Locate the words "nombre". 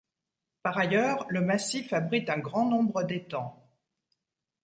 2.67-3.03